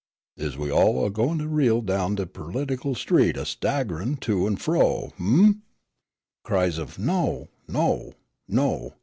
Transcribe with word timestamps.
Is 0.37 0.57
we 0.57 0.71
all 0.71 1.05
a 1.05 1.11
gwineter 1.11 1.47
reel 1.47 1.79
down 1.81 2.15
de 2.15 2.25
perlitical 2.25 2.97
street, 2.97 3.37
a 3.37 3.45
staggerin' 3.45 4.17
to 4.21 4.47
an' 4.47 4.55
fro? 4.55 5.13
hum!" 5.19 5.61
Cries 6.43 6.79
of 6.79 6.97
"No! 6.97 7.49
No! 7.67 8.13
No!" 8.47 8.95